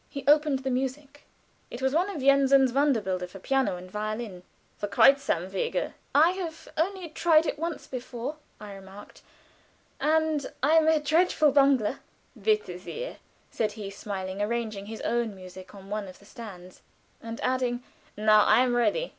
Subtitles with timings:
[0.09, 1.25] He opened the music.
[1.69, 4.41] It was one of Jensen's "Wanderbilder" for piano and violin
[4.79, 9.21] the "Kreuz am Wege." "I have only tried it once before," I remarked,
[9.99, 11.99] "and I am a dreadful bungler."
[12.35, 13.17] "Bitte sehr!"
[13.51, 16.81] said he, smiling, arranging his own music on one of the stands
[17.21, 17.83] and adding,
[18.17, 19.09] "Now I am ready."